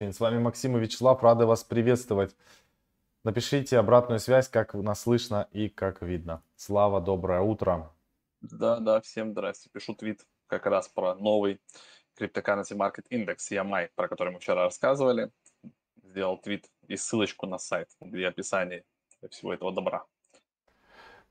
[0.00, 2.36] С вами Максим и Вячеслав, рады вас приветствовать.
[3.24, 6.40] Напишите обратную связь, как нас слышно и как видно.
[6.54, 7.92] Слава, доброе утро.
[8.40, 9.68] Да, да, всем здрасте.
[9.72, 11.60] Пишу твит как раз про новый
[12.16, 15.32] Cryptocurrency Market Index, EMI, про который мы вчера рассказывали.
[16.04, 18.84] Сделал твит и ссылочку на сайт, где описание
[19.28, 20.04] всего этого добра.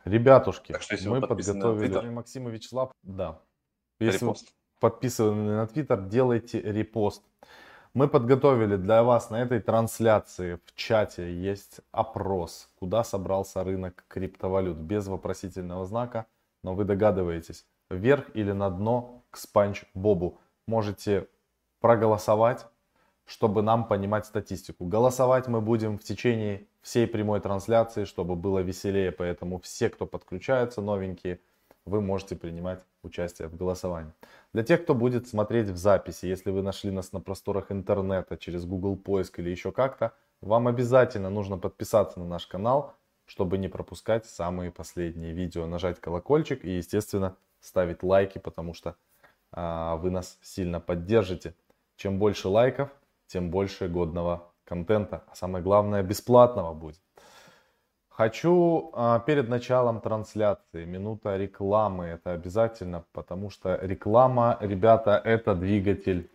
[0.04, 2.10] Ребятушки, так что, мы подготовили...
[2.10, 3.40] Максим и Вячеслав, да.
[4.00, 4.54] Если репост.
[4.82, 7.24] подписаны на Твиттер, делайте репост.
[7.94, 14.78] Мы подготовили для вас на этой трансляции в чате есть опрос, куда собрался рынок криптовалют
[14.78, 16.26] без вопросительного знака,
[16.64, 20.40] но вы догадываетесь, вверх или на дно к спанч Бобу.
[20.68, 21.28] Можете
[21.80, 22.66] проголосовать,
[23.26, 24.86] чтобы нам понимать статистику.
[24.86, 30.82] Голосовать мы будем в течение всей прямой трансляции, чтобы было веселее, поэтому все, кто подключаются,
[30.82, 31.40] новенькие,
[31.88, 34.14] вы можете принимать участие в голосовании.
[34.54, 38.66] Для тех, кто будет смотреть в записи, если вы нашли нас на просторах интернета через
[38.66, 42.94] Google поиск или еще как-то, вам обязательно нужно подписаться на наш канал,
[43.26, 48.96] чтобы не пропускать самые последние видео, нажать колокольчик и, естественно, ставить лайки, потому что
[49.52, 51.56] а, вы нас сильно поддержите.
[51.96, 52.90] Чем больше лайков,
[53.28, 57.02] тем больше годного контента, а самое главное бесплатного будет.
[58.18, 66.28] Хочу а, перед началом трансляции, минута рекламы, это обязательно, потому что реклама, ребята, это двигатель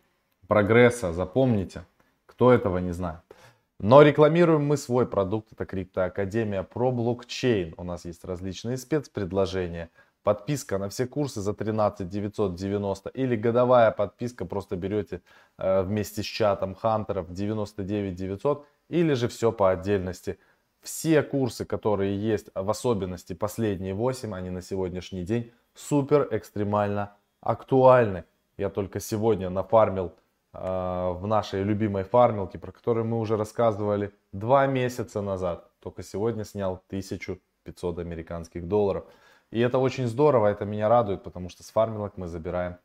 [0.46, 1.84] прогресса, запомните,
[2.26, 3.18] кто этого не знает.
[3.80, 7.74] Но рекламируем мы свой продукт, это Криптоакадемия про блокчейн.
[7.76, 9.90] У нас есть различные спецпредложения.
[10.22, 15.20] Подписка на все курсы за 13 990 или годовая подписка, просто берете
[15.58, 20.38] э, вместе с чатом хантеров 99 900 или же все по отдельности–
[20.82, 28.24] все курсы, которые есть, в особенности последние 8, они на сегодняшний день супер экстремально актуальны.
[28.56, 30.12] Я только сегодня нафармил
[30.52, 35.70] э, в нашей любимой фармилке, про которую мы уже рассказывали два месяца назад.
[35.80, 39.04] Только сегодня снял 1500 американских долларов.
[39.50, 42.76] И это очень здорово, это меня радует, потому что с фармилок мы забираем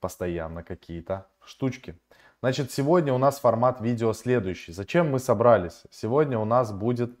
[0.00, 1.98] постоянно какие-то штучки.
[2.42, 4.72] Значит, сегодня у нас формат видео следующий.
[4.72, 5.82] Зачем мы собрались?
[5.90, 7.18] Сегодня у нас будет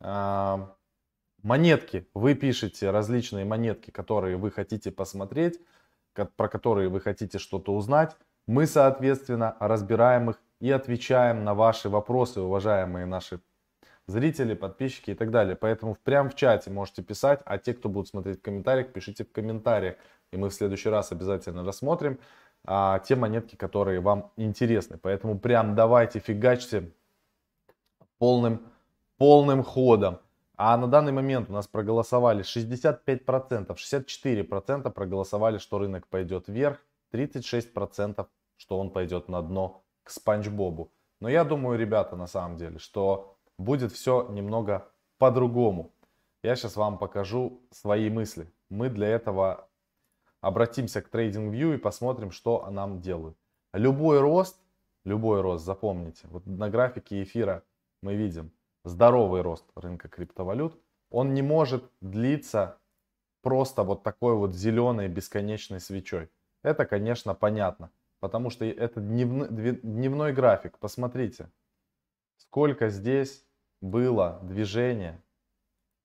[0.00, 2.08] монетки.
[2.14, 5.60] Вы пишете различные монетки, которые вы хотите посмотреть,
[6.12, 8.16] про которые вы хотите что-то узнать.
[8.46, 13.40] Мы, соответственно, разбираем их и отвечаем на ваши вопросы, уважаемые наши
[14.06, 15.54] зрители, подписчики и так далее.
[15.54, 19.30] Поэтому прямо в чате можете писать, а те, кто будут смотреть в комментариях, пишите в
[19.30, 19.96] комментариях.
[20.32, 22.18] И мы в следующий раз обязательно рассмотрим
[22.64, 24.98] а, те монетки, которые вам интересны.
[24.98, 26.90] Поэтому прям давайте фигачьте
[28.18, 28.66] полным
[29.18, 30.18] полным ходом.
[30.56, 36.78] А на данный момент у нас проголосовали 65%, 64% проголосовали, что рынок пойдет вверх,
[37.12, 38.26] 36%
[38.58, 40.92] что он пойдет на дно к Спанч Бобу.
[41.20, 45.92] Но я думаю, ребята, на самом деле, что будет все немного по-другому.
[46.42, 48.52] Я сейчас вам покажу свои мысли.
[48.68, 49.68] Мы для этого
[50.40, 53.36] обратимся к TradingView и посмотрим, что нам делают.
[53.72, 54.60] Любой рост,
[55.04, 57.62] любой рост, запомните, вот на графике эфира
[58.02, 58.52] мы видим,
[58.88, 60.78] здоровый рост рынка криптовалют,
[61.10, 62.78] он не может длиться
[63.42, 66.30] просто вот такой вот зеленой бесконечной свечой.
[66.62, 67.90] Это, конечно, понятно,
[68.20, 70.78] потому что это дневной, дневной график.
[70.78, 71.50] Посмотрите,
[72.36, 73.44] сколько здесь
[73.80, 75.22] было движения,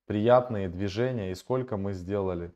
[0.06, 2.54] приятные движения и сколько мы сделали.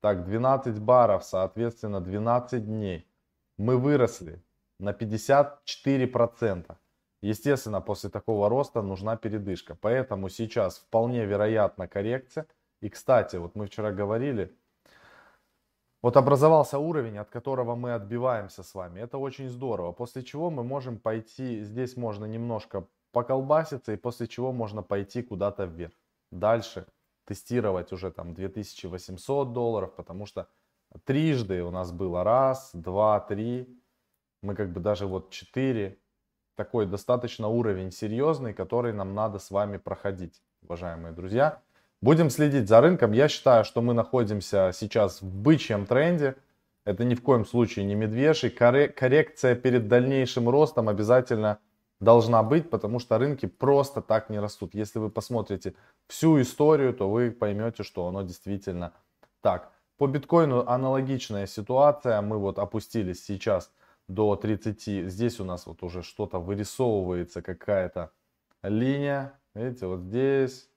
[0.00, 3.08] Так, 12 баров, соответственно, 12 дней.
[3.56, 4.42] Мы выросли
[4.80, 6.76] на 54%.
[7.22, 9.76] Естественно, после такого роста нужна передышка.
[9.80, 12.46] Поэтому сейчас вполне вероятна коррекция.
[12.80, 14.52] И, кстати, вот мы вчера говорили,
[16.02, 18.98] вот образовался уровень, от которого мы отбиваемся с вами.
[18.98, 19.92] Это очень здорово.
[19.92, 25.64] После чего мы можем пойти, здесь можно немножко поколбаситься, и после чего можно пойти куда-то
[25.64, 25.92] вверх.
[26.32, 26.86] Дальше
[27.24, 30.48] тестировать уже там 2800 долларов, потому что
[31.04, 33.80] трижды у нас было раз, два, три.
[34.42, 36.01] Мы как бы даже вот четыре
[36.62, 41.58] такой достаточно уровень серьезный, который нам надо с вами проходить, уважаемые друзья.
[42.00, 43.10] Будем следить за рынком.
[43.10, 46.36] Я считаю, что мы находимся сейчас в бычьем тренде.
[46.84, 48.48] Это ни в коем случае не медвежий.
[48.48, 51.58] Коррекция перед дальнейшим ростом обязательно
[51.98, 54.72] должна быть, потому что рынки просто так не растут.
[54.72, 55.74] Если вы посмотрите
[56.06, 58.92] всю историю, то вы поймете, что оно действительно
[59.40, 59.72] так.
[59.98, 62.20] По биткоину аналогичная ситуация.
[62.22, 63.72] Мы вот опустились сейчас
[64.08, 65.10] до 30.
[65.10, 68.12] Здесь у нас вот уже что-то вырисовывается, какая-то
[68.62, 69.38] линия.
[69.54, 70.68] Видите, вот здесь,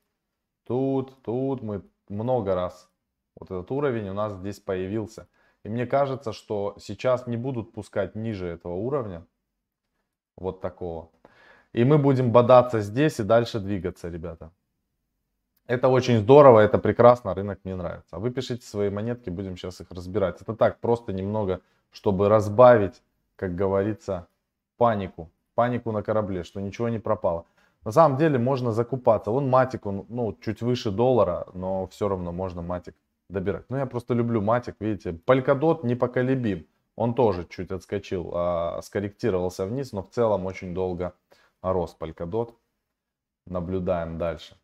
[0.66, 2.90] тут, тут мы много раз.
[3.40, 5.28] Вот этот уровень у нас здесь появился.
[5.64, 9.26] И мне кажется, что сейчас не будут пускать ниже этого уровня.
[10.38, 11.10] Вот такого.
[11.74, 14.52] И мы будем бодаться здесь и дальше двигаться, ребята.
[15.68, 18.16] Это очень здорово, это прекрасно, рынок мне нравится.
[18.16, 20.40] А вы пишите свои монетки, будем сейчас их разбирать.
[20.42, 21.62] Это так, просто немного,
[21.92, 23.02] чтобы разбавить,
[23.36, 24.28] как говорится,
[24.78, 25.30] панику.
[25.56, 27.46] Панику на корабле, что ничего не пропало.
[27.84, 29.32] На самом деле можно закупаться.
[29.32, 32.96] Вон матик, он ну, чуть выше доллара, но все равно можно матик
[33.30, 33.66] добирать.
[33.70, 35.14] Ну я просто люблю матик, видите.
[35.14, 36.68] Полькадот непоколебим.
[36.96, 41.14] Он тоже чуть отскочил, а, скорректировался вниз, но в целом очень долго
[41.62, 42.54] рос Polkadot.
[43.46, 44.56] Наблюдаем дальше.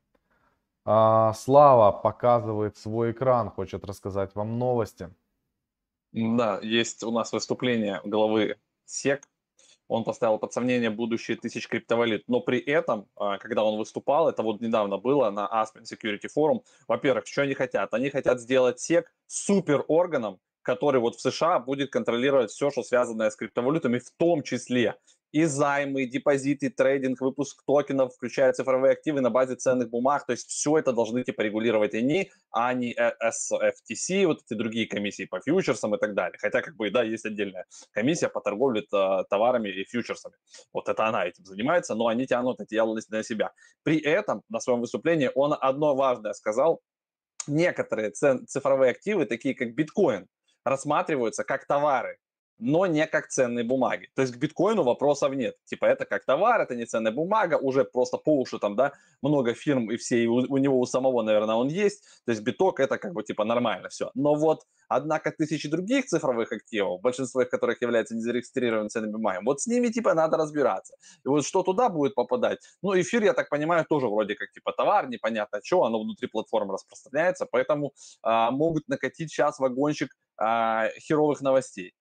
[0.86, 5.10] А, Слава показывает свой экран, хочет рассказать вам новости.
[6.14, 9.24] Да, есть у нас выступление главы СЕК.
[9.88, 12.24] Он поставил под сомнение будущее тысяч криптовалют.
[12.28, 16.64] Но при этом, а, когда он выступал, это вот недавно было на Aspen Security Forum,
[16.88, 17.94] во-первых, что они хотят?
[17.94, 23.36] Они хотят сделать СЕК суперорганом, который вот в США будет контролировать все, что связанное с
[23.36, 24.96] криптовалютами, в том числе
[25.32, 30.26] и займы, и депозиты, и трейдинг, выпуск токенов, включая цифровые активы на базе ценных бумаг.
[30.26, 35.26] То есть все это должны типа регулировать они, а не SFTC, вот эти другие комиссии
[35.26, 36.38] по фьючерсам и так далее.
[36.40, 40.36] Хотя как бы, да, есть отдельная комиссия по торговле э, товарами и фьючерсами.
[40.74, 43.52] Вот это она этим занимается, но они тянут эти ялости на себя.
[43.84, 46.82] При этом на своем выступлении он одно важное сказал.
[47.48, 50.28] Некоторые цифровые активы, такие как биткоин,
[50.64, 52.18] рассматриваются как товары,
[52.62, 54.10] но не как ценные бумаги.
[54.16, 55.56] То есть к биткоину вопросов нет.
[55.66, 59.54] Типа это как товар, это не ценная бумага, уже просто по уши там, да, много
[59.54, 62.04] фирм и все, и у, у него у самого, наверное, он есть.
[62.26, 64.12] То есть биток это как бы типа нормально все.
[64.14, 69.62] Но вот, однако, тысячи других цифровых активов, большинство из которых является незарегистрированными ценными бумагами, вот
[69.62, 70.96] с ними типа надо разбираться.
[71.26, 72.60] И вот что туда будет попадать?
[72.84, 76.74] Ну, эфир, я так понимаю, тоже вроде как типа товар, непонятно что, оно внутри платформы
[76.74, 81.96] распространяется, поэтому а, могут накатить сейчас вагончик а, херовых новостей.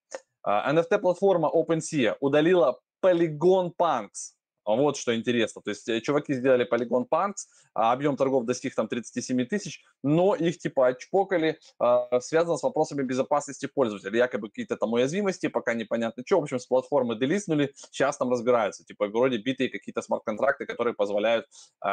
[0.47, 4.35] NFT-платформа а, OpenSea удалила Polygon Punks.
[4.67, 5.63] Вот что интересно.
[5.63, 10.35] То есть э, чуваки сделали Polygon Punks, а объем торгов достиг там 37 тысяч, но
[10.35, 14.17] их типа отчпокали, а, связано с вопросами безопасности пользователя.
[14.17, 16.41] Якобы какие-то там уязвимости, пока непонятно что.
[16.41, 18.85] В общем, с платформы делиснули, сейчас там разбираются.
[18.85, 21.47] Типа вроде битые какие-то смарт-контракты, которые позволяют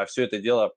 [0.08, 0.74] все это дело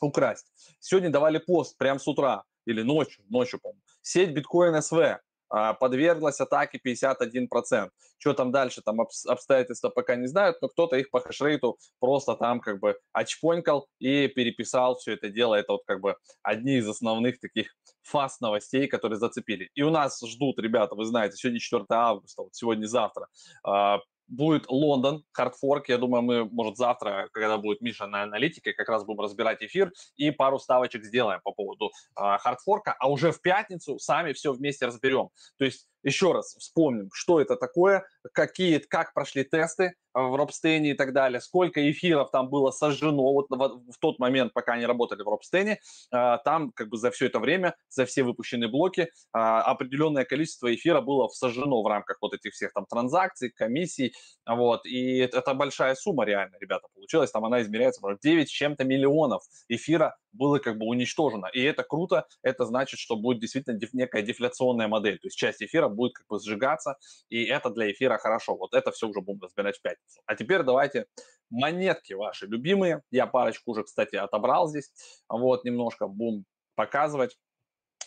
[0.00, 0.46] украсть.
[0.80, 3.82] Сегодня давали пост прямо с утра или ночью, ночью, по-моему.
[4.02, 4.34] Сеть
[4.82, 7.90] СВ а, подверглась атаке 51%.
[8.18, 12.60] Что там дальше, там обстоятельства пока не знают, но кто-то их по хешрейту просто там
[12.60, 15.54] как бы очпонькал и переписал все это дело.
[15.54, 19.70] Это вот как бы одни из основных таких фаст новостей, которые зацепили.
[19.74, 23.28] И у нас ждут, ребята, вы знаете, сегодня 4 августа, вот сегодня-завтра,
[23.62, 25.88] а, будет Лондон, хардфорк.
[25.88, 29.92] Я думаю, мы, может, завтра, когда будет Миша на аналитике, как раз будем разбирать эфир
[30.16, 32.94] и пару ставочек сделаем по поводу э, хардфорка.
[32.98, 35.30] А уже в пятницу сами все вместе разберем.
[35.56, 40.94] То есть еще раз вспомним, что это такое, какие, как прошли тесты в Робстене и
[40.94, 45.22] так далее, сколько эфиров там было сожжено вот в, в тот момент, пока они работали
[45.22, 45.80] в Робстене,
[46.10, 50.74] а, там как бы за все это время, за все выпущенные блоки, а, определенное количество
[50.74, 54.12] эфира было сожжено в рамках вот этих всех там транзакций, комиссий,
[54.46, 59.42] вот, и это большая сумма реально, ребята, получилась, там она измеряется, 9 с чем-то миллионов
[59.68, 61.46] эфира было как бы уничтожено.
[61.52, 65.62] И это круто, это значит, что будет действительно деф, некая дефляционная модель, то есть часть
[65.62, 66.96] эфира будет как бы сжигаться,
[67.28, 68.56] и это для эфира хорошо.
[68.56, 70.20] Вот это все уже будем разбирать в пятницу.
[70.26, 71.06] А теперь давайте
[71.50, 73.02] монетки ваши любимые.
[73.10, 74.90] Я парочку уже, кстати, отобрал здесь.
[75.28, 77.38] Вот немножко будем показывать.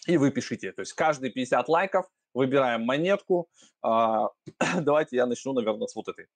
[0.07, 0.71] И вы пишите.
[0.71, 3.49] То есть каждые 50 лайков выбираем монетку.
[3.83, 4.29] А,
[4.79, 6.27] давайте я начну, наверное, с вот этой.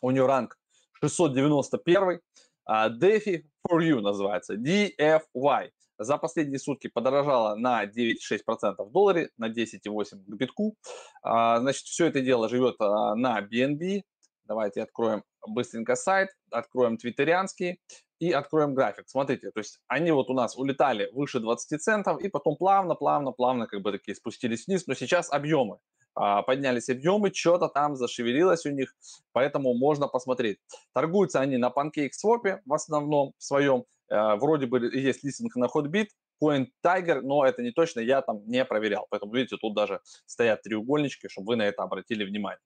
[0.00, 0.58] У нее ранг
[1.00, 2.20] 691.
[2.68, 5.70] DeFi for You называется, DFY.
[5.98, 10.76] За последние сутки подорожала на 9,6% в долларе, на 10,8% к битку.
[11.22, 14.02] А, значит, все это дело живет а, на BNB.
[14.44, 17.80] Давайте откроем быстренько сайт, откроем твиттерианский
[18.20, 19.08] и откроем график.
[19.08, 23.32] Смотрите, то есть они вот у нас улетали выше 20 центов и потом плавно, плавно,
[23.32, 25.78] плавно как бы такие спустились вниз, но сейчас объемы
[26.14, 28.94] а, поднялись объемы, что-то там зашевелилось у них,
[29.32, 30.58] поэтому можно посмотреть.
[30.92, 36.08] Торгуются они на PancakeSwap в основном в своем, вроде бы есть листинг на Hotbit,
[36.42, 40.62] Coin Tiger, но это не точно, я там не проверял, поэтому видите, тут даже стоят
[40.62, 42.60] треугольнички, чтобы вы на это обратили внимание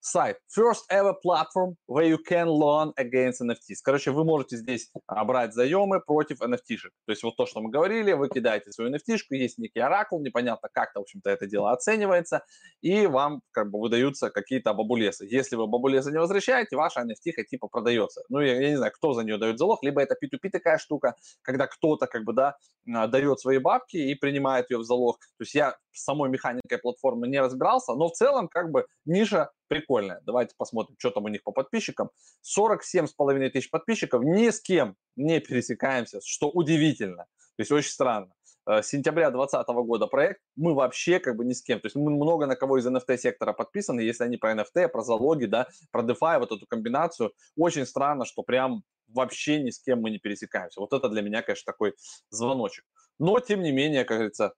[0.00, 0.38] сайт.
[0.48, 3.78] First ever platform where you can loan against NFTs.
[3.84, 4.90] Короче, вы можете здесь
[5.26, 6.90] брать заемы против NFT-шек.
[7.06, 10.68] То есть вот то, что мы говорили, вы кидаете свою NFT-шку, есть некий оракул, непонятно
[10.72, 12.44] как-то, в общем-то, это дело оценивается,
[12.80, 15.26] и вам как бы выдаются какие-то бабулесы.
[15.30, 18.22] Если вы бабулесы не возвращаете, ваша NFT типа продается.
[18.28, 21.14] Ну, я, я не знаю, кто за нее дает залог, либо это P2P такая штука,
[21.42, 22.56] когда кто-то как бы, да,
[22.92, 25.18] а, дает свои бабки и принимает ее в залог.
[25.38, 30.20] То есть я самой механикой платформы не разбирался, но в целом как бы ниша прикольная.
[30.26, 32.10] Давайте посмотрим, что там у них по подписчикам.
[32.44, 37.26] 47,5 тысяч подписчиков, ни с кем не пересекаемся, что удивительно.
[37.56, 38.32] То есть очень странно.
[38.66, 41.78] Э, сентября 2020 года проект, мы вообще как бы ни с кем.
[41.80, 45.46] То есть мы много на кого из NFT-сектора подписаны, если они про NFT, про залоги,
[45.46, 47.32] да, про DeFi, вот эту комбинацию.
[47.56, 50.80] Очень странно, что прям вообще ни с кем мы не пересекаемся.
[50.80, 51.94] Вот это для меня, конечно, такой
[52.30, 52.84] звоночек.
[53.20, 54.54] Но, тем не менее, как говорится,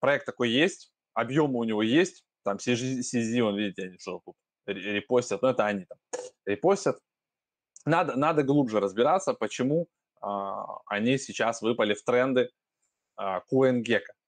[0.00, 4.36] проект такой есть, объемы у него есть, там CZ, он, видите, они что тут
[4.66, 5.98] репостят, ну это они там
[6.46, 6.98] репостят.
[7.84, 9.86] Надо, надо глубже разбираться, почему
[10.20, 12.50] а, они сейчас выпали в тренды
[13.16, 13.40] а.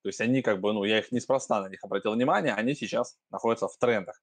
[0.03, 3.19] То есть они как бы, ну, я их неспроста на них обратил внимание, они сейчас
[3.31, 4.21] находятся в трендах.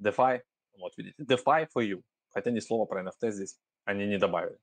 [0.00, 0.42] DeFi,
[0.78, 2.02] вот видите, DeFi for you.
[2.30, 4.58] Хотя ни слова про NFT здесь они не добавили.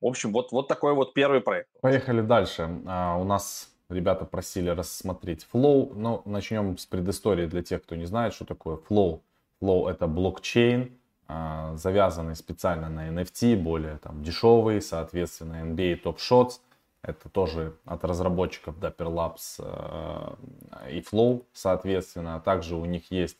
[0.00, 1.68] В общем, вот, вот такой вот первый проект.
[1.80, 2.80] Поехали дальше.
[2.86, 5.92] А, у нас ребята просили рассмотреть Flow.
[5.94, 9.20] Ну, начнем с предыстории для тех, кто не знает, что такое Flow.
[9.60, 10.92] Flow это блокчейн,
[11.26, 16.60] а, завязанный специально на NFT, более там дешевый, соответственно, NBA Top Shots.
[17.02, 22.40] Это тоже от разработчиков Dapper Labs э, и Flow, соответственно.
[22.40, 23.38] Также у них есть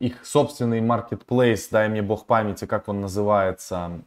[0.00, 4.02] их собственный marketplace, дай мне бог памяти, как он называется.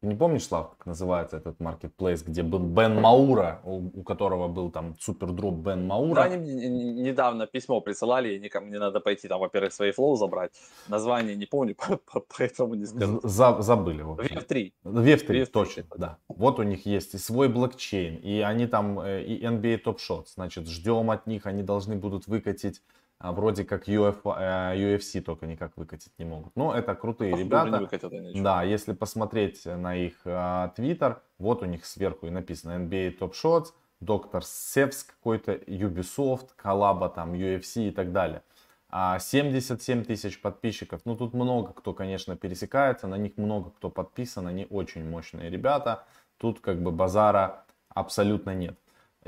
[0.00, 4.46] Ты не помнишь, Слав, как называется этот маркетплейс, где был Бен Маура, у, у которого
[4.46, 6.14] был там супер дроп Бен Маура?
[6.14, 6.36] Да, они
[6.68, 10.52] недавно письмо присылали, и никому не надо пойти там, во-первых, свои флоу забрать.
[10.88, 11.76] Название не помню,
[12.38, 13.20] поэтому не скажу.
[13.22, 14.02] За, забыли.
[14.02, 14.36] В общем.
[14.36, 14.72] VF3.
[14.84, 16.18] VF3, VF3, точно, да.
[16.28, 20.26] Вот у них есть и свой блокчейн, и они там, э, и NBA Top Shot.
[20.34, 22.82] Значит, ждем от них, они должны будут выкатить
[23.18, 26.54] а вроде как Uf, UFC э, только никак выкатить не могут.
[26.54, 27.78] Но это крутые Похоже, ребята.
[27.78, 33.18] Выкатят, да, если посмотреть на их твиттер, uh, вот у них сверху и написано NBA
[33.18, 33.68] Top Shots,
[34.00, 38.42] Доктор Севс какой-то, Ubisoft, коллаба там, UFC и так далее.
[38.90, 44.46] А 77 тысяч подписчиков, ну тут много кто, конечно, пересекается, на них много кто подписан,
[44.46, 46.04] они очень мощные ребята.
[46.38, 48.78] Тут как бы базара абсолютно нет.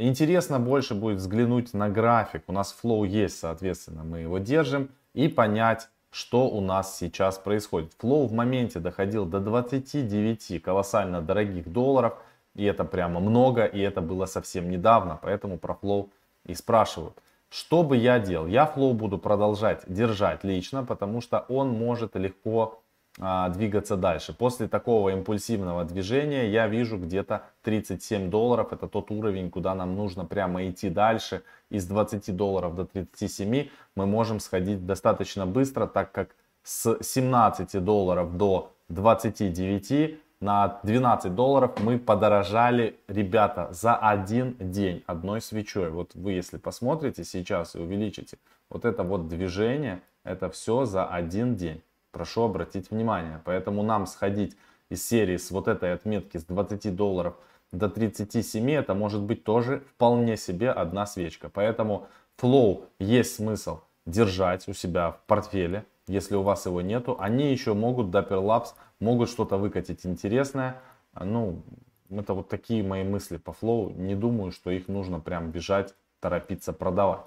[0.01, 2.45] Интересно больше будет взглянуть на график.
[2.47, 4.91] У нас флоу есть, соответственно, мы его держим.
[5.13, 7.93] И понять, что у нас сейчас происходит.
[7.99, 12.17] Флоу в моменте доходил до 29 колоссально дорогих долларов.
[12.55, 15.19] И это прямо много, и это было совсем недавно.
[15.21, 16.11] Поэтому про Flow
[16.47, 17.21] и спрашивают.
[17.51, 18.47] Что бы я делал?
[18.47, 22.83] Я Flow буду продолжать держать лично, потому что он может легко
[23.21, 24.33] а, двигаться дальше.
[24.33, 28.73] После такого импульсивного движения я вижу где-то 37 долларов.
[28.73, 31.43] Это тот уровень, куда нам нужно прямо идти дальше.
[31.69, 38.37] Из 20 долларов до 37 мы можем сходить достаточно быстро, так как с 17 долларов
[38.37, 45.91] до 29 на 12 долларов мы подорожали, ребята, за один день одной свечой.
[45.91, 48.39] Вот вы, если посмотрите сейчас и увеличите
[48.71, 51.83] вот это вот движение, это все за один день
[52.19, 53.41] прошу обратить внимание.
[53.45, 54.57] Поэтому нам сходить
[54.91, 57.37] из серии с вот этой отметки с 20 долларов
[57.71, 61.49] до 37, это может быть тоже вполне себе одна свечка.
[61.49, 67.17] Поэтому Flow есть смысл держать у себя в портфеле, если у вас его нету.
[67.21, 70.81] Они еще могут, Dapper Labs, могут что-то выкатить интересное.
[71.15, 71.63] Ну,
[72.11, 73.93] это вот такие мои мысли по Flow.
[73.93, 77.21] Не думаю, что их нужно прям бежать, торопиться продавать.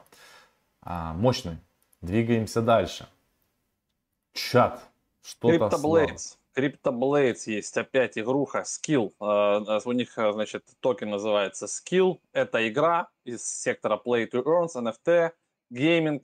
[0.82, 1.60] А, мощный.
[2.02, 3.08] Двигаемся дальше.
[4.34, 4.82] Чат.
[5.22, 5.70] Что-то.
[6.56, 9.14] CryptoBlades есть опять игруха Skill.
[9.20, 12.20] А, у них, а, значит, токен называется Skill.
[12.34, 15.32] Это игра из сектора Play to Earn, NFT,
[15.70, 16.24] gaming.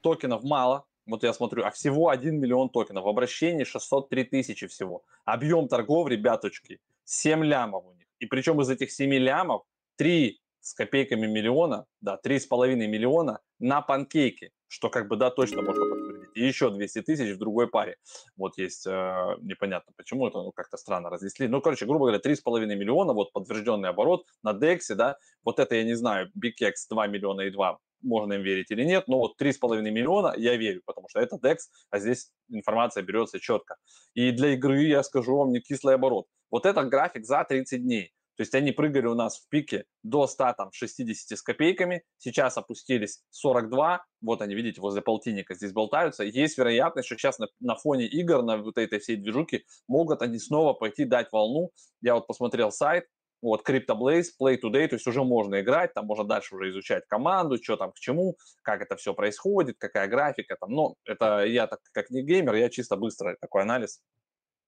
[0.00, 0.86] Токенов мало.
[1.06, 3.04] Вот я смотрю, а всего 1 миллион токенов.
[3.04, 5.02] В обращении 603 тысячи всего.
[5.26, 8.06] Объем торгов, ребяточки, 7 лямов у них.
[8.20, 9.64] И причем из этих 7 лямов
[9.96, 15.84] 3 с копейками миллиона, да, 3,5 миллиона на панкейке, что как бы, да, точно можно
[16.34, 17.96] и еще 200 тысяч в другой паре.
[18.36, 21.48] Вот есть, э, непонятно почему, это ну, как-то странно разнесли.
[21.48, 25.84] Ну, короче, грубо говоря, 3,5 миллиона, вот подтвержденный оборот на DEX, да, вот это я
[25.84, 29.80] не знаю, BigX 2 миллиона и 2, можно им верить или нет, но вот 3,5
[29.90, 31.56] миллиона я верю, потому что это DEX,
[31.90, 33.76] а здесь информация берется четко.
[34.14, 36.26] И для игры, я скажу вам, не кислый оборот.
[36.50, 38.12] Вот этот график за 30 дней.
[38.36, 44.04] То есть они прыгали у нас в пике до 160 с копейками, сейчас опустились 42,
[44.22, 46.24] вот они, видите, возле полтинника здесь болтаются.
[46.24, 50.38] Есть вероятность, что сейчас на, на фоне игр, на вот этой всей движуки, могут они
[50.38, 51.70] снова пойти дать волну.
[52.00, 53.04] Я вот посмотрел сайт,
[53.44, 57.62] вот CryptoBlaze, Play Today, то есть уже можно играть, там можно дальше уже изучать команду,
[57.62, 60.70] что там к чему, как это все происходит, какая графика там.
[60.70, 64.00] Но это я так как не геймер, я чисто быстро такой анализ.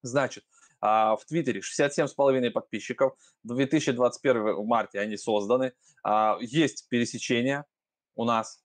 [0.03, 0.43] Значит,
[0.79, 3.13] а, в Твиттере 67,5 подписчиков.
[3.43, 5.73] В 2021 в марте они созданы.
[6.03, 7.65] А, есть пересечения
[8.15, 8.63] у нас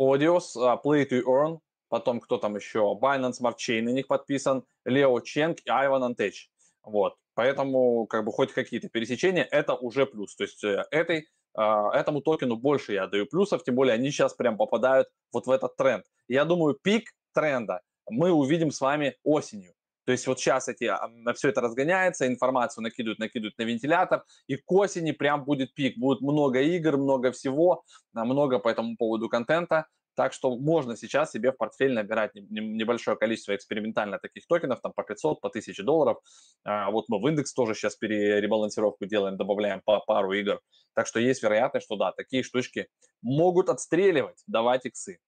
[0.00, 4.64] Audios, uh, Play to Earn, потом кто там еще, Binance Smart Chain на них подписан,
[4.84, 6.50] Лео Ченг и Айван Антеч.
[6.82, 7.16] Вот.
[7.34, 10.34] Поэтому как бы хоть какие-то пересечения, это уже плюс.
[10.34, 14.34] То есть э, этой, а, этому токену больше я даю плюсов, тем более они сейчас
[14.34, 16.04] прям попадают вот в этот тренд.
[16.28, 19.74] Я думаю, пик тренда мы увидим с вами осенью.
[20.04, 20.90] То есть вот сейчас эти,
[21.34, 25.96] все это разгоняется, информацию накидывают, накидывают на вентилятор, и к осени прям будет пик.
[25.96, 29.86] Будет много игр, много всего, а, много по этому поводу контента.
[30.14, 35.04] Так что можно сейчас себе в портфель набирать небольшое количество экспериментально таких токенов, там по
[35.04, 36.18] 500, по 1000 долларов.
[36.64, 40.60] А вот мы в индекс тоже сейчас переребалансировку делаем, добавляем по пару игр.
[40.94, 42.88] Так что есть вероятность, что да, такие штучки
[43.22, 45.18] могут отстреливать, давать иксы.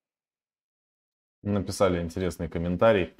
[1.41, 3.15] Написали интересный комментарий.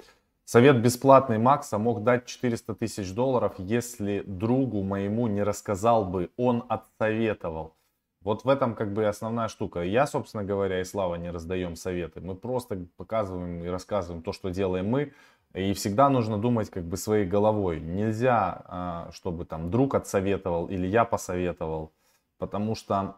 [0.46, 6.64] Совет бесплатный Макса мог дать 400 тысяч долларов, если другу моему не рассказал бы, он
[6.70, 7.76] отсоветовал.
[8.22, 9.82] Вот в этом как бы основная штука.
[9.82, 12.22] Я, собственно говоря, и Слава не раздаем советы.
[12.22, 15.14] Мы просто показываем и рассказываем то, что делаем мы.
[15.56, 17.80] И всегда нужно думать как бы своей головой.
[17.80, 21.92] Нельзя, а, чтобы там друг отсоветовал или я посоветовал.
[22.38, 23.16] Потому что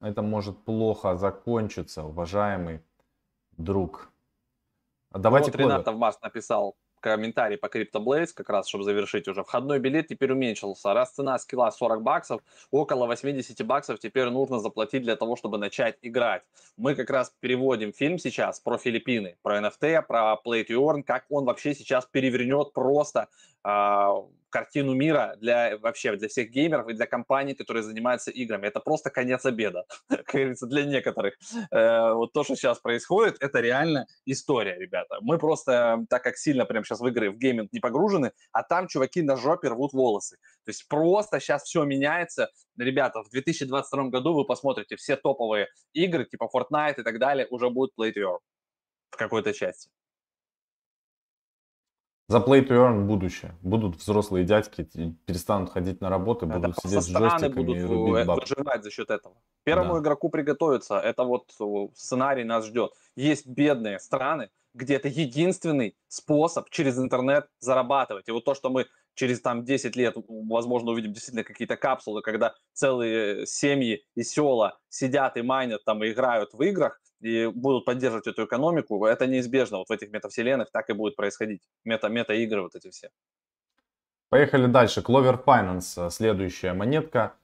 [0.00, 2.80] это может плохо закончиться, уважаемый
[3.56, 4.10] друг.
[5.18, 9.44] Давайте вот Ренат Авмас написал комментарий по CryptoBlaze, как раз, чтобы завершить уже.
[9.44, 10.92] Входной билет теперь уменьшился.
[10.92, 15.98] Раз цена скилла 40 баксов, около 80 баксов теперь нужно заплатить для того, чтобы начать
[16.02, 16.42] играть.
[16.76, 21.26] Мы как раз переводим фильм сейчас про Филиппины, про NFT, про Play to Earn, как
[21.28, 23.28] он вообще сейчас перевернет просто
[23.64, 24.08] э,
[24.56, 28.66] картину мира для вообще для всех геймеров и для компаний, которые занимаются играми.
[28.66, 31.34] Это просто конец обеда, как говорится, для некоторых.
[31.70, 35.18] Э, вот то, что сейчас происходит, это реально история, ребята.
[35.20, 38.88] Мы просто, так как сильно прямо сейчас в игры, в гейминг не погружены, а там
[38.88, 40.36] чуваки на жопе рвут волосы.
[40.64, 42.48] То есть просто сейчас все меняется.
[42.78, 47.68] Ребята, в 2022 году вы посмотрите все топовые игры, типа Fortnite и так далее, уже
[47.68, 48.14] будут Play
[49.10, 49.90] в какой-то части.
[52.28, 53.54] За play to earn будущее.
[53.62, 54.82] Будут взрослые дядьки,
[55.26, 58.52] перестанут ходить на работу, будут это сидеть с джойстиками будут и рубить бабки.
[58.52, 59.36] выживать за счет этого.
[59.62, 60.00] Первому да.
[60.00, 61.52] игроку приготовиться, это вот
[61.94, 62.92] сценарий нас ждет.
[63.14, 68.28] Есть бедные страны, где это единственный способ через интернет зарабатывать.
[68.28, 72.54] И вот то, что мы через там 10 лет, возможно, увидим действительно какие-то капсулы, когда
[72.72, 78.26] целые семьи и села сидят и майнят там и играют в играх, и будут поддерживать
[78.26, 79.78] эту экономику, это неизбежно.
[79.78, 81.62] Вот в этих метавселенных так и будет происходить.
[81.84, 83.10] Мета, мета-игры вот эти все.
[84.28, 85.00] Поехали дальше.
[85.00, 87.34] Clover Finance, следующая монетка.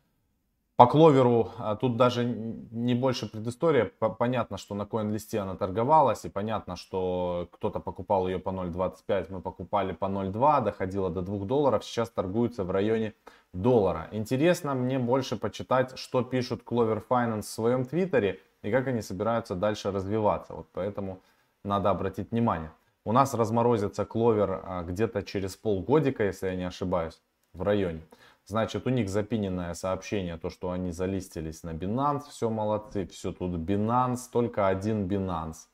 [0.76, 3.92] По Кловеру а, тут даже не больше предыстория.
[4.18, 9.40] Понятно, что на CoinList она торговалась, и понятно, что кто-то покупал ее по 0.25, мы
[9.42, 13.14] покупали по 0.2, доходила до 2 долларов, сейчас торгуется в районе
[13.52, 14.08] доллара.
[14.12, 19.55] Интересно мне больше почитать, что пишут Clover Finance в своем твиттере, и как они собираются
[19.55, 20.55] дальше развиваться.
[20.55, 21.20] Вот поэтому
[21.64, 22.70] надо обратить внимание.
[23.05, 27.20] У нас разморозится кловер а, где-то через полгодика, если я не ошибаюсь,
[27.53, 28.03] в районе.
[28.44, 33.53] Значит, у них запиненное сообщение, то, что они залистились на Binance, все молодцы, все тут
[33.53, 35.68] Binance, только один Binance.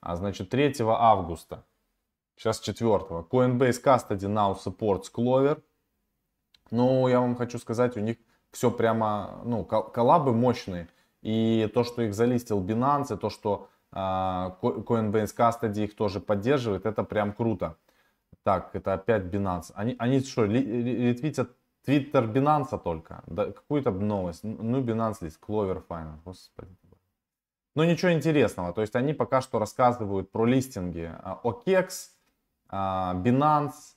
[0.00, 1.64] А значит, 3 августа,
[2.36, 2.88] сейчас 4,
[3.30, 5.62] Coinbase Custody now supports Clover.
[6.70, 8.16] Ну, я вам хочу сказать, у них
[8.50, 10.88] все прямо, ну, коллабы мощные.
[11.24, 16.84] И то, что их залистил Binance, и то, что э, Coinbase Custody их тоже поддерживает,
[16.84, 17.76] это прям круто.
[18.42, 19.72] Так, это опять Binance.
[19.74, 21.48] Они, они что, ретвитят
[21.86, 23.24] Twitter Binance только?
[23.26, 24.44] Да, какую-то новость.
[24.44, 26.76] Ну, Binance лист, Clover Finance, господи.
[27.74, 28.74] Ну, ничего интересного.
[28.74, 31.10] То есть они пока что рассказывают про листинги
[31.42, 32.10] OKEX,
[32.68, 33.96] а, Binance,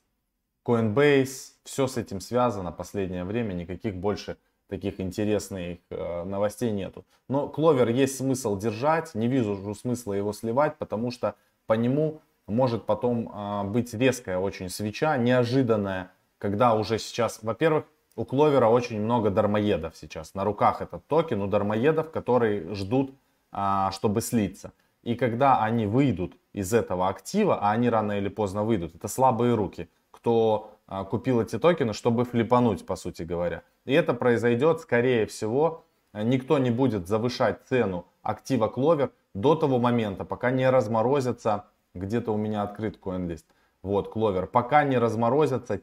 [0.66, 1.56] Coinbase.
[1.66, 3.52] Все с этим связано последнее время.
[3.52, 4.38] Никаких больше
[4.68, 7.06] таких интересных э, новостей нету.
[7.30, 12.86] Но Кловер есть смысл держать, не вижу смысла его сливать, потому что по нему может
[12.86, 19.30] потом э, быть резкая очень свеча, неожиданная, когда уже сейчас, во-первых, у Кловера очень много
[19.30, 20.34] дармоедов сейчас.
[20.34, 23.14] На руках этот токен у дармоедов, которые ждут,
[23.52, 24.72] э, чтобы слиться.
[25.04, 29.56] И когда они выйдут из этого актива, а они рано или поздно выйдут, это слабые
[29.56, 33.64] руки, кто а, купил эти токены, чтобы флипануть, по сути говоря.
[33.88, 39.80] И это произойдет, скорее всего, э, никто не будет завышать цену актива Clover до того
[39.80, 43.46] момента, пока не разморозится, где-то у меня открыт CoinList,
[43.82, 45.80] вот, Clover, пока не разморозятся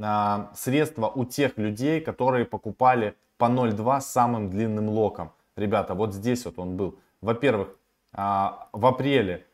[0.00, 5.30] а, средства у тех людей, которые покупали по 0.2 с самым длинным локом.
[5.54, 6.98] Ребята, вот здесь вот он был.
[7.20, 7.76] Во-первых,
[8.12, 9.46] а, в апреле,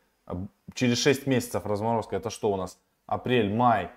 [0.73, 2.79] через 6 месяцев разморозка, это что у нас?
[3.05, 3.91] Апрель, май,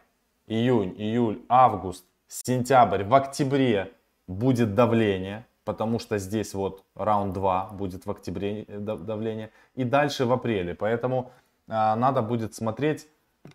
[0.46, 3.93] июнь, июль, август, сентябрь, в октябре
[4.27, 5.47] будет давление.
[5.64, 10.75] потому что здесь вот раунд 2 будет в октябре э, давление, и дальше в апреле.
[10.75, 11.31] Поэтому
[11.69, 13.07] а, надо будет смотреть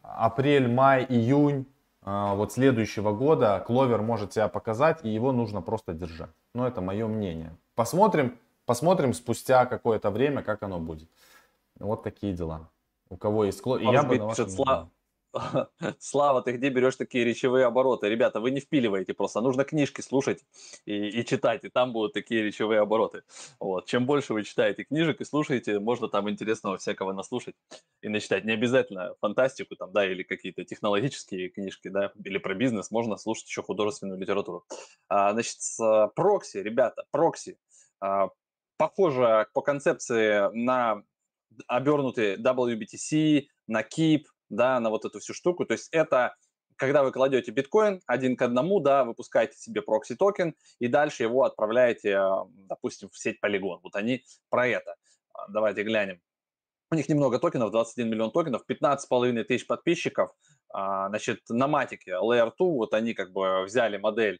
[0.04, 1.66] апрель, май, июнь
[2.04, 6.30] а, вот следующего года кловер может себя показать, и его нужно просто держать.
[6.54, 7.56] Ну, это мое мнение.
[7.76, 11.10] Посмотрим, посмотрим спустя какое-то время, как оно будет.
[11.80, 12.70] Вот такие дела.
[13.10, 13.92] У кого есть кловер.
[13.92, 14.92] Я бы на вашем...
[16.00, 18.08] Слава, ты где берешь такие речевые обороты?
[18.08, 20.46] Ребята, вы не впиливаете просто, нужно книжки слушать
[20.86, 23.24] и, и читать, и там будут такие речевые обороты.
[23.60, 23.86] Вот.
[23.88, 27.56] Чем больше вы читаете книжек и слушаете, можно там интересного всякого наслушать
[28.02, 28.46] и начитать.
[28.46, 33.48] Не обязательно фантастику там, да, или какие-то технологические книжки, да, или про бизнес, можно слушать
[33.48, 34.66] еще художественную литературу.
[35.08, 37.58] А, значит, с прокси, ребята, прокси,
[38.00, 38.30] а,
[38.78, 41.04] похоже по концепции на
[41.68, 44.24] обернутые WBTC, на Keep,
[44.56, 45.66] да, на вот эту всю штуку.
[45.66, 46.36] То есть это
[46.76, 51.44] когда вы кладете биткоин один к одному, да, выпускаете себе прокси токен и дальше его
[51.44, 53.80] отправляете, а, допустим, в сеть Polygon.
[53.84, 54.96] Вот они про это.
[55.34, 56.20] А, давайте глянем.
[56.92, 60.32] У них немного токенов, 21 миллион токенов, 15,5 тысяч подписчиков.
[60.74, 64.40] А, значит, на матике Layer 2, вот они как бы взяли модель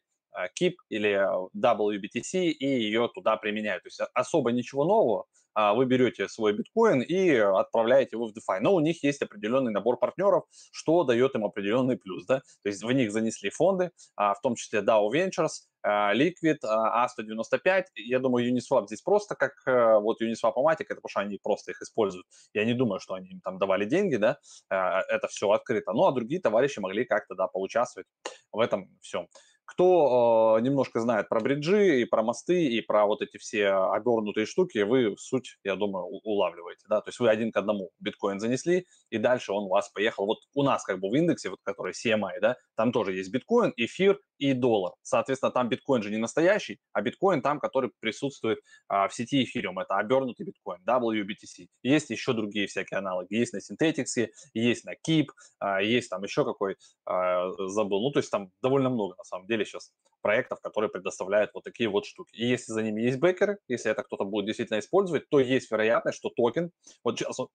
[0.60, 1.20] KIP или
[1.56, 3.84] WBTC и ее туда применяют.
[3.84, 8.60] То есть особо ничего нового, вы берете свой биткоин и отправляете его в DeFi.
[8.60, 12.26] Но у них есть определенный набор партнеров, что дает им определенный плюс.
[12.26, 12.40] Да?
[12.62, 17.84] То есть в них занесли фонды, а, в том числе DAO Ventures, а, Liquid, A195.
[17.96, 21.72] Я думаю, Uniswap здесь просто как э, вот Uniswap Matic, это потому что они просто
[21.72, 22.26] их используют.
[22.54, 24.38] Я не думаю, что они им там давали деньги, да,
[24.68, 25.92] это все открыто.
[25.92, 28.06] Ну, а другие товарищи могли как-то, да, поучаствовать
[28.52, 29.28] в этом всем.
[29.66, 34.46] Кто э, немножко знает про бриджи и про мосты и про вот эти все обернутые
[34.46, 38.86] штуки, вы суть, я думаю, улавливаете, да, то есть вы один к одному биткоин занесли,
[39.10, 40.26] и дальше он у вас поехал.
[40.26, 43.72] Вот у нас как бы в индексе, вот который CMI, да, там тоже есть биткоин,
[43.76, 44.92] эфир и доллар.
[45.02, 49.78] Соответственно, там биткоин же не настоящий, а биткоин там, который присутствует а, в сети эфириум,
[49.78, 51.68] это обернутый биткоин, WBTC.
[51.82, 56.44] Есть еще другие всякие аналоги, есть на Synthetix, есть на KIP, а, есть там еще
[56.44, 60.60] какой, а, забыл, ну, то есть там довольно много на самом деле деле сейчас проектов,
[60.60, 62.34] которые предоставляют вот такие вот штуки.
[62.34, 66.18] И если за ними есть бэкеры, если это кто-то будет действительно использовать, то есть вероятность,
[66.18, 66.70] что токен,
[67.02, 67.48] вот сейчас он,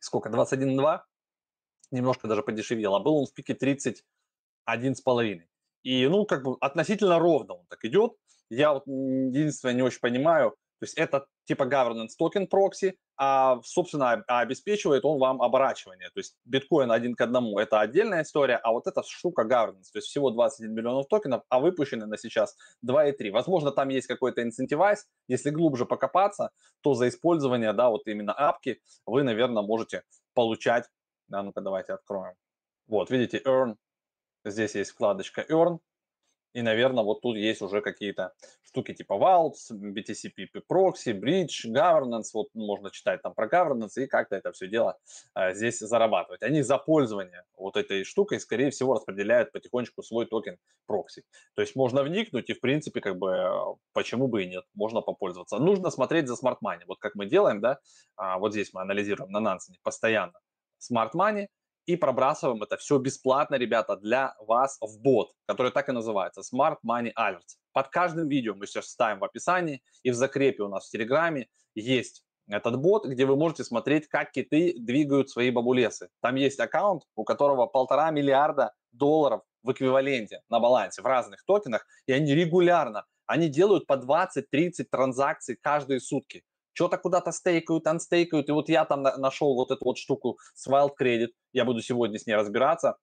[0.00, 1.00] сколько, 21.2,
[1.90, 5.40] немножко даже подешевел, а был он в пике 31,5.
[5.82, 8.12] И, ну, как бы относительно ровно он так идет.
[8.48, 14.24] Я вот единственное не очень понимаю, то есть это типа governance токен прокси, а, собственно,
[14.26, 16.08] обеспечивает он вам оборачивание.
[16.10, 19.98] То есть биткоин один к одному– это отдельная история, а вот эта штука governance, то
[19.98, 23.30] есть всего 21 миллионов токенов, а выпущены на сейчас 2,3.
[23.30, 25.06] Возможно, там есть какой-то incentivize.
[25.28, 26.50] Если глубже покопаться,
[26.80, 30.02] то за использование, да, вот именно апки вы, наверное, можете
[30.34, 30.88] получать.
[31.28, 32.34] Да, ну-ка, давайте откроем.
[32.86, 33.76] Вот, видите, earn.
[34.44, 35.78] Здесь есть вкладочка earn.
[36.52, 40.30] И, наверное, вот тут есть уже какие-то штуки типа Vault, BTC
[40.70, 42.30] Proxy, Bridge, Governance.
[42.34, 44.98] Вот можно читать там про Governance и как-то это все дело
[45.34, 46.42] а, здесь зарабатывать.
[46.42, 50.58] Они за пользование вот этой штукой, скорее всего, распределяют потихонечку свой токен
[50.90, 51.22] Proxy.
[51.54, 55.58] То есть можно вникнуть и, в принципе, как бы, почему бы и нет, можно попользоваться.
[55.58, 56.82] Нужно смотреть за Money.
[56.86, 57.78] Вот как мы делаем, да,
[58.16, 60.38] а, вот здесь мы анализируем на Нансене постоянно
[60.80, 61.46] Smart Money–
[61.86, 66.76] и пробрасываем это все бесплатно, ребята, для вас в бот, который так и называется Smart
[66.86, 67.56] Money Alerts.
[67.72, 71.48] Под каждым видео мы сейчас ставим в описании и в закрепе у нас в Телеграме
[71.74, 76.10] есть этот бот, где вы можете смотреть, как киты двигают свои бабулесы.
[76.20, 81.86] Там есть аккаунт, у которого полтора миллиарда долларов в эквиваленте на балансе в разных токенах,
[82.06, 86.42] и они регулярно, они делают по 20-30 транзакций каждые сутки
[86.72, 88.48] что-то куда-то стейкают, анстейкают.
[88.48, 91.28] И вот я там нашел вот эту вот штуку с Wild Credit.
[91.52, 92.96] Я буду сегодня с ней разбираться.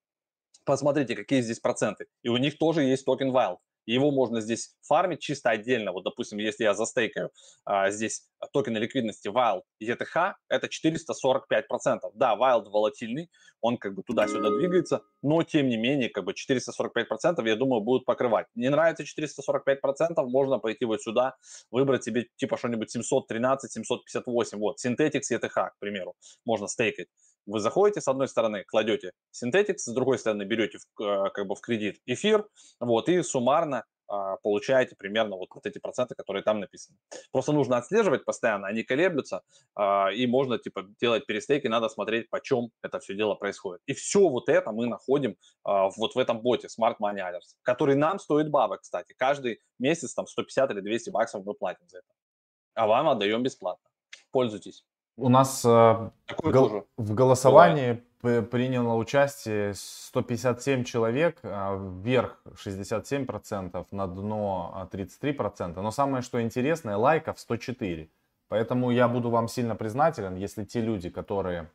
[0.64, 2.06] Посмотрите, какие здесь проценты.
[2.22, 3.58] И у них тоже есть токен Wild.
[3.86, 5.92] Его можно здесь фармить чисто отдельно.
[5.92, 7.30] Вот, допустим, если я застейкаю
[7.64, 12.00] а, здесь токены ликвидности Wild и ETH, это 445%.
[12.14, 17.46] Да, Wild волатильный, он как бы туда-сюда двигается, но тем не менее, как бы 445%
[17.46, 18.46] я думаю будут покрывать.
[18.54, 21.36] Не нравится 445%, можно пойти вот сюда,
[21.70, 26.14] выбрать себе типа что-нибудь 713, 758, вот, Synthetics и ETH, к примеру,
[26.44, 27.08] можно стейкать.
[27.46, 31.54] Вы заходите, с одной стороны, кладете Synthetics, с другой стороны, берете в, э, как бы
[31.54, 32.46] в кредит эфир,
[32.80, 36.98] вот, и суммарно а, получаете примерно вот, вот эти проценты, которые там написаны.
[37.30, 39.42] Просто нужно отслеживать постоянно, они колеблются,
[39.76, 43.82] а, и можно типа делать перестейки, надо смотреть, по чем это все дело происходит.
[43.86, 47.94] И все вот это мы находим а, вот в этом боте Smart Money Alerts, который
[47.94, 49.14] нам стоит бабок, кстати.
[49.16, 52.08] Каждый месяц там 150 или 200 баксов мы платим за это.
[52.74, 53.88] А вам отдаем бесплатно.
[54.32, 54.84] Пользуйтесь.
[55.16, 64.06] У нас э, в, гол- в голосовании приняло участие 157 человек, а вверх 67%, на
[64.06, 65.80] дно 33%.
[65.80, 68.10] Но самое что интересное, лайков 104.
[68.48, 71.70] Поэтому я буду вам сильно признателен, если те люди, которые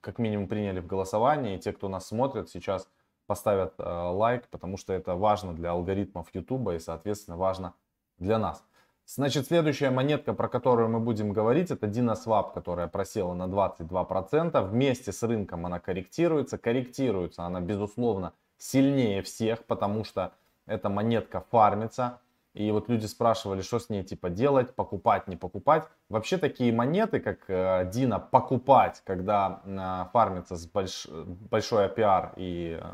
[0.00, 2.88] как минимум приняли в голосовании, и те, кто нас смотрит, сейчас
[3.26, 7.74] поставят э, лайк, потому что это важно для алгоритмов YouTube и, соответственно, важно
[8.18, 8.64] для нас.
[9.06, 14.66] Значит, следующая монетка, про которую мы будем говорить, это DinoSwap, которая просела на 22%.
[14.66, 16.56] Вместе с рынком она корректируется.
[16.56, 20.32] Корректируется она, безусловно, сильнее всех, потому что
[20.66, 22.20] эта монетка фармится.
[22.54, 25.84] И вот люди спрашивали, что с ней типа делать, покупать, не покупать.
[26.08, 32.78] Вообще такие монеты, как э, Дина, покупать, когда э, фармится с больш, большой APR и
[32.80, 32.84] э,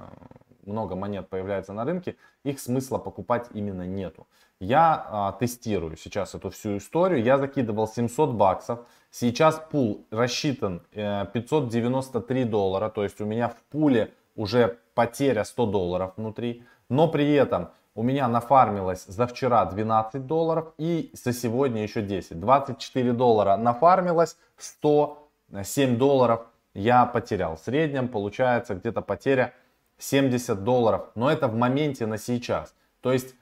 [0.64, 4.26] много монет появляется на рынке, их смысла покупать именно нету.
[4.60, 7.22] Я а, тестирую сейчас эту всю историю.
[7.22, 8.80] Я закидывал 700 баксов.
[9.10, 12.90] Сейчас пул рассчитан э, 593 доллара.
[12.90, 16.64] То есть у меня в пуле уже потеря 100 долларов внутри.
[16.90, 22.38] Но при этом у меня нафармилось за вчера 12 долларов и за сегодня еще 10.
[22.38, 26.42] 24 доллара нафармилось, 107 долларов
[26.74, 27.56] я потерял.
[27.56, 29.54] В среднем получается где-то потеря
[29.96, 31.08] 70 долларов.
[31.14, 32.74] Но это в моменте на сейчас.
[33.00, 33.34] То есть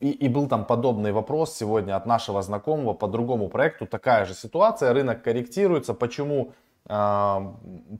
[0.00, 3.86] и, и был там подобный вопрос сегодня от нашего знакомого по другому проекту.
[3.86, 5.94] Такая же ситуация, рынок корректируется.
[5.94, 6.52] Почему
[6.88, 7.38] э,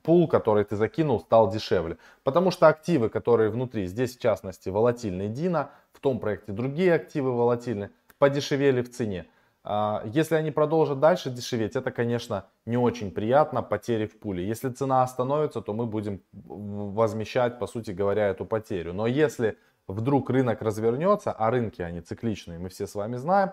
[0.03, 1.97] пул, который ты закинул, стал дешевле?
[2.23, 7.31] Потому что активы, которые внутри, здесь в частности волатильный Дина, в том проекте другие активы
[7.31, 9.25] волатильные, подешевели в цене.
[9.63, 14.45] Э, если они продолжат дальше дешеветь, это, конечно, не очень приятно, потери в пуле.
[14.45, 18.93] Если цена остановится, то мы будем возмещать, по сути говоря, эту потерю.
[18.93, 23.51] Но если вдруг рынок развернется, а рынки они цикличные, мы все с вами знаем,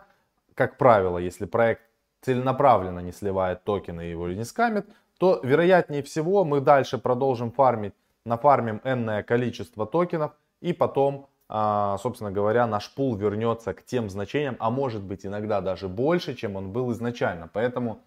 [0.55, 1.83] как правило, если проект
[2.23, 4.87] целенаправленно не сливает токены и его не скамит,
[5.18, 12.31] то вероятнее всего мы дальше продолжим фармить, нафармим энное количество токенов и потом, а, собственно
[12.31, 16.73] говоря, наш пул вернется к тем значениям, а может быть иногда даже больше, чем он
[16.73, 17.49] был изначально.
[17.53, 18.01] Поэтому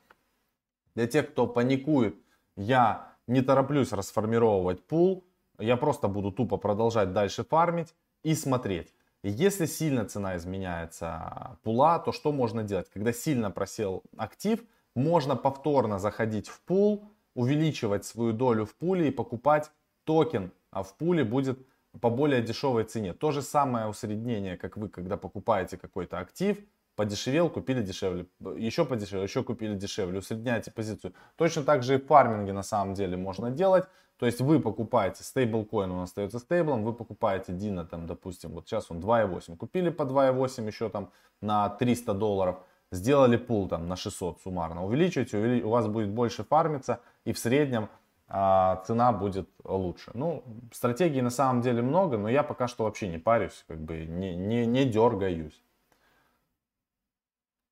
[0.95, 2.15] для тех, кто паникует,
[2.55, 5.25] я не тороплюсь расформировать пул,
[5.57, 7.93] я просто буду тупо продолжать дальше фармить
[8.25, 8.91] и смотреть.
[9.23, 12.89] Если сильно цена изменяется пула, то что можно делать?
[12.89, 14.63] Когда сильно просел актив,
[14.95, 19.71] можно повторно заходить в пул, увеличивать свою долю в пуле и покупать
[20.05, 21.59] токен, а в пуле будет
[22.01, 23.13] по более дешевой цене.
[23.13, 26.57] То же самое усреднение, как вы, когда покупаете какой-то актив,
[26.95, 28.25] подешевел, купили дешевле,
[28.57, 31.13] еще подешевле, еще купили дешевле, усредняете позицию.
[31.35, 33.85] Точно так же и в на самом деле можно делать.
[34.17, 38.89] То есть вы покупаете стейблкоин, он остается стейблом, вы покупаете Дина, там, допустим, вот сейчас
[38.89, 42.57] он 2.8, купили по 2.8 еще там на 300 долларов,
[42.91, 45.63] сделали пул там на 600 суммарно, увеличиваете, увели...
[45.63, 47.89] у вас будет больше фармиться и в среднем
[48.27, 50.11] а, цена будет лучше.
[50.13, 54.05] Ну, стратегий на самом деле много, но я пока что вообще не парюсь, как бы
[54.05, 55.61] не, не, не дергаюсь.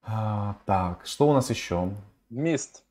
[0.02, 1.94] А, так, что у нас еще?
[2.30, 2.83] Мист.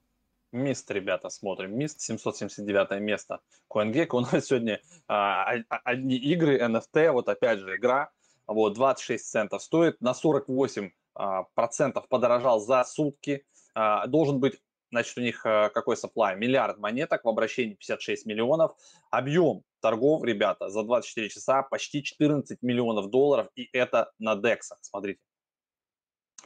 [0.52, 1.76] Мист, ребята, смотрим.
[1.78, 3.40] Мист, 779 место.
[3.72, 8.10] CoinGecko у нас сегодня а, одни игры, NFT, вот опять же игра,
[8.46, 13.46] вот 26 центов стоит, на 48 а, процентов подорожал за сутки.
[13.74, 14.60] А, должен быть,
[14.90, 16.36] значит, у них а, какой supply?
[16.36, 18.72] Миллиард монеток в обращении 56 миллионов.
[19.10, 25.18] Объем торгов, ребята, за 24 часа почти 14 миллионов долларов, и это на дексах, смотрите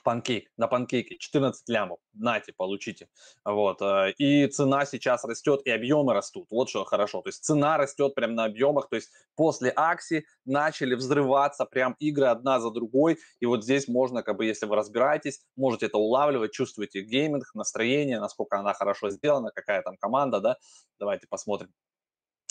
[0.07, 3.09] панкейк, на панкейке 14 лямов, нате, получите.
[3.45, 3.83] Вот.
[3.83, 6.47] Э, и цена сейчас растет, и объемы растут.
[6.49, 7.23] Вот что хорошо.
[7.23, 8.89] То есть цена растет прямо на объемах.
[8.89, 13.19] То есть после акции начали взрываться прям игры одна за другой.
[13.41, 18.21] И вот здесь можно, как бы, если вы разбираетесь, можете это улавливать, чувствуете гейминг, настроение,
[18.21, 20.57] насколько она хорошо сделана, какая там команда, да.
[21.01, 21.75] Давайте посмотрим.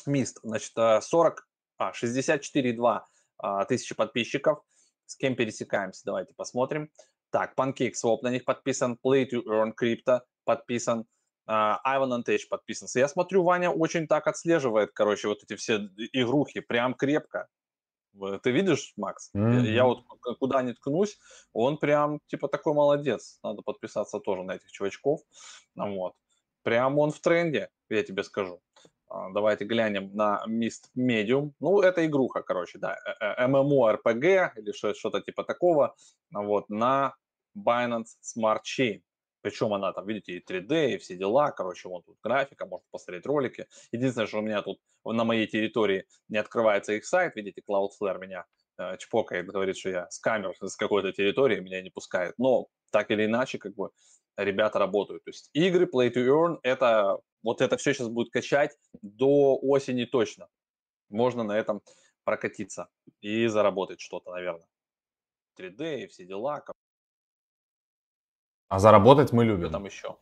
[0.05, 1.43] Мист, значит, 40, э,
[1.77, 2.99] а, 64,2
[3.37, 4.59] а, тысячи подписчиков.
[5.05, 6.01] С кем пересекаемся?
[6.03, 6.89] Давайте посмотрим.
[7.35, 11.05] Так, PancakeSwap на них подписан, Play to Earn Crypto подписан,
[11.49, 12.87] uh, Ivan Antech подписан.
[12.95, 17.49] Я смотрю, Ваня очень так отслеживает, короче, вот эти все игрухи, прям крепко.
[18.41, 19.31] Ты видишь, Макс?
[19.35, 19.65] Mm-hmm.
[19.65, 20.05] Я, я вот
[20.39, 21.17] куда ни ткнусь,
[21.51, 23.37] он прям типа такой молодец.
[23.43, 25.19] Надо подписаться тоже на этих чувачков.
[25.75, 26.13] Вот.
[26.63, 28.61] Прям он в тренде, я тебе скажу.
[29.11, 31.51] Uh, давайте глянем на Mist Medium.
[31.59, 32.97] Ну, это игруха, короче, да.
[33.21, 35.97] MMORPG или что-то типа такого.
[36.31, 37.13] Вот, на
[37.57, 39.01] Binance Smart Chain.
[39.41, 41.51] Причем она там, видите, и 3D, и все дела.
[41.51, 43.67] Короче, вон тут графика, можно посмотреть ролики.
[43.91, 47.35] Единственное, что у меня тут на моей территории не открывается их сайт.
[47.35, 48.45] Видите, Cloudflare меня
[48.79, 52.33] э, чпокает, говорит, что я с камер с какой-то территории меня не пускает.
[52.39, 53.91] Но так или иначе, как бы
[54.35, 55.23] ребята работают.
[55.23, 60.05] То есть игры, play to earn, это вот это все сейчас будет качать до осени
[60.05, 60.47] точно.
[61.09, 61.81] Можно на этом
[62.23, 62.89] прокатиться
[63.21, 64.67] и заработать что-то, наверное.
[65.59, 66.65] 3D и все дела.
[68.67, 69.71] А заработать мы любим.
[69.71, 70.15] Там еще.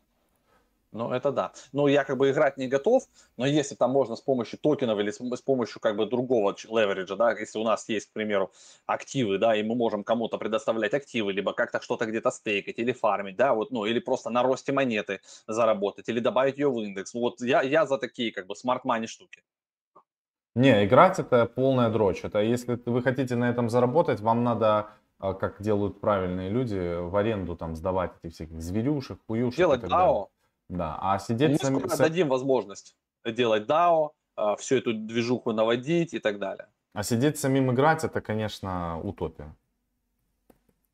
[0.94, 1.54] Ну, это да.
[1.72, 3.04] Ну, я как бы играть не готов,
[3.36, 7.16] но если там можно с помощью токенов или с, с помощью как бы другого левериджа,
[7.16, 8.52] да, если у нас есть, к примеру,
[8.86, 13.36] активы, да, и мы можем кому-то предоставлять активы, либо как-то что-то где-то стейкать или фармить,
[13.36, 17.16] да, вот, ну, или просто на росте монеты заработать, или добавить ее в индекс.
[17.16, 19.42] Вот я, я за такие как бы смарт-мани штуки.
[20.56, 22.24] Не, играть это полная дрочь.
[22.24, 24.90] Это если вы хотите на этом заработать, вам надо
[25.32, 29.58] как делают правильные люди, в аренду там сдавать этих всяких зверюшек, хуюшек.
[29.58, 30.28] Делать DAO.
[30.68, 31.64] Да, а сидеть...
[31.64, 36.68] Мы скоро дадим возможность делать DAO, а, всю эту движуху наводить и так далее.
[36.94, 39.56] А сидеть самим играть, это, конечно, утопия.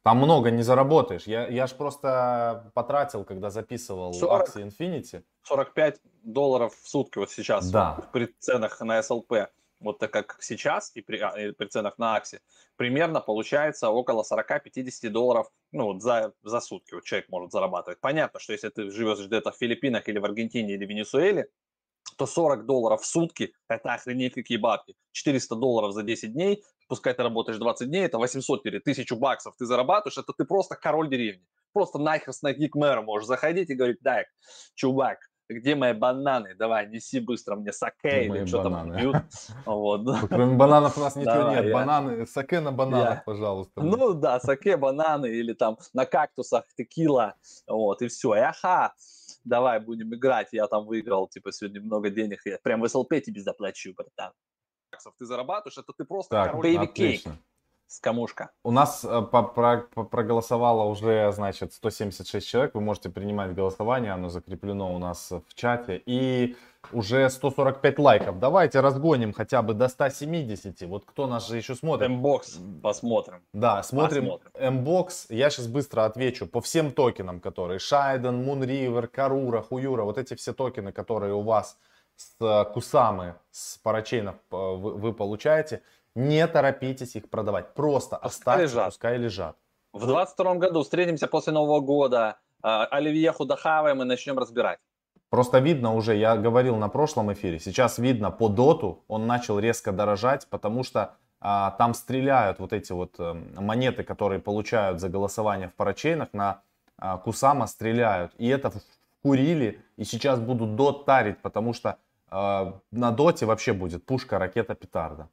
[0.03, 1.23] Там много не заработаешь.
[1.23, 5.23] Я, я ж просто потратил, когда записывал 40, акции Infinity.
[5.43, 7.97] 45 долларов в сутки вот сейчас да.
[8.13, 9.47] при ценах на SLP
[9.79, 12.41] вот так как сейчас и при, а, и при ценах на Аксе,
[12.75, 17.99] примерно получается около 40-50 долларов ну, за, за сутки вот человек может зарабатывать.
[17.99, 21.49] Понятно, что если ты живешь где-то в Филиппинах или в Аргентине или Венесуэле,
[22.17, 24.95] то 40 долларов в сутки– это охренеть какие бабки.
[25.11, 29.55] 400 долларов за 10 дней, пускай ты работаешь 20 дней, это 800 или 1000 баксов
[29.57, 31.45] ты зарабатываешь, это ты просто король деревни.
[31.71, 34.25] Просто нахер с ноги к мэру можешь заходить и говорить, так,
[34.75, 36.55] чувак, где мои бананы?
[36.55, 39.15] Давай, неси быстро мне саке или что там пьют.
[39.65, 40.01] Вот.
[40.29, 41.73] Кроме бананов у нас ничего нет.
[41.73, 43.81] Бананы, саке на бананах, пожалуйста.
[43.81, 47.35] Ну да, саке, бананы или там на кактусах текила.
[47.67, 48.35] Вот, и все.
[48.35, 48.93] И аха,
[49.43, 50.49] давай будем играть.
[50.51, 52.41] Я там выиграл, типа, сегодня много денег.
[52.45, 54.33] Я прям в SLP тебе заплачу, братан.
[55.17, 57.31] Ты зарабатываешь, это ты просто так, baby cake
[57.89, 58.51] скамушка.
[58.63, 62.75] У нас э, проголосовало уже, значит, 176 человек.
[62.75, 66.01] Вы можете принимать голосование, оно закреплено у нас в чате.
[66.05, 66.55] И
[66.93, 68.39] уже 145 лайков.
[68.39, 70.81] Давайте разгоним хотя бы до 170.
[70.83, 72.09] Вот кто нас же еще смотрит?
[72.09, 73.41] Мбокс посмотрим.
[73.53, 75.25] Да, смотрим Мбокс.
[75.29, 80.03] Я сейчас быстро отвечу по всем токенам, которые Шайден, Мунривер, Карура, Хуюра.
[80.03, 81.77] Вот эти все токены, которые у вас
[82.15, 85.81] с э, Кусамы, с парачейнов э, вы, вы получаете.
[86.15, 87.73] Не торопитесь их продавать.
[87.73, 88.85] Просто оставьте, лежат.
[88.85, 89.55] пускай лежат.
[89.93, 92.37] В 22 году встретимся после Нового года.
[92.61, 94.79] А, Оливьеху дохаваем и начнем разбирать.
[95.29, 99.91] Просто видно уже, я говорил на прошлом эфире, сейчас видно по доту, он начал резко
[99.91, 105.69] дорожать, потому что а, там стреляют вот эти вот а, монеты, которые получают за голосование
[105.69, 106.61] в парачейнах, на
[106.97, 108.33] а, Кусама стреляют.
[108.39, 108.71] И это
[109.21, 111.97] курили, и сейчас будут дот тарить, потому что
[112.29, 115.29] а, на доте вообще будет пушка, ракета, петарда.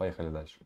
[0.00, 0.60] Поехали дальше.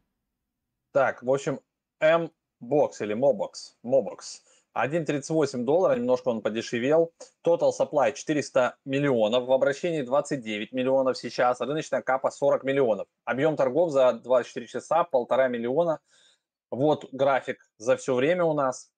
[0.93, 1.59] Так, в общем,
[1.99, 4.43] M-Box или Mobox, Mobox
[4.77, 7.13] 1.38 доллара, немножко он подешевел.
[7.45, 13.09] Total supply 400 миллионов, в обращении 29 миллионов сейчас, рыночная капа 40 миллионов.
[13.25, 15.99] Объем торгов за 24 часа полтора миллиона.
[16.71, 18.93] Вот график за все время у нас.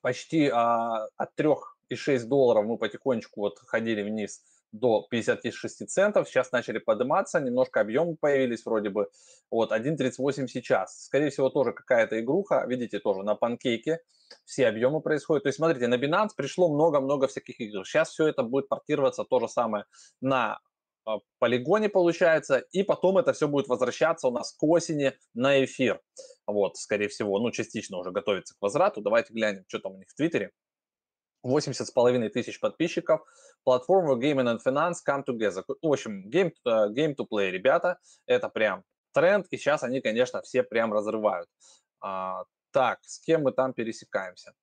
[0.00, 4.42] Почти а, от 3,6 долларов мы потихонечку вот ходили вниз
[4.72, 9.08] до 56 центов, сейчас начали подниматься, немножко объемы появились вроде бы,
[9.50, 14.00] вот 1.38 сейчас, скорее всего тоже какая-то игруха, видите, тоже на панкейке
[14.44, 18.42] все объемы происходят, то есть смотрите, на Binance пришло много-много всяких игр, сейчас все это
[18.42, 19.84] будет портироваться то же самое
[20.20, 20.58] на
[21.04, 26.00] а, полигоне получается, и потом это все будет возвращаться у нас к осени на эфир.
[26.46, 29.00] Вот, скорее всего, ну, частично уже готовится к возврату.
[29.00, 30.52] Давайте глянем, что там у них в Твиттере.
[31.42, 33.20] 80 с половиной тысяч подписчиков.
[33.64, 35.64] Платформа Gaming and Finance Come Together.
[35.66, 37.98] В общем, game, э, game to play, ребята.
[38.26, 41.48] Это прям тренд, и сейчас они, конечно, все прям разрывают.
[42.00, 44.54] А, так, с кем мы там пересекаемся?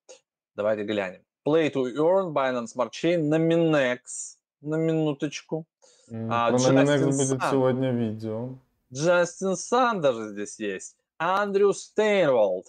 [0.54, 1.22] Давайте глянем.
[1.46, 3.98] Play to Earn, Binance Smart Chain, на Minex,
[4.60, 5.66] на минуточку.
[6.10, 8.54] Mm, а, про Minex будет сегодня видео.
[8.92, 10.96] Джастин Сан даже здесь есть.
[11.18, 12.66] Андрю Стейнволд.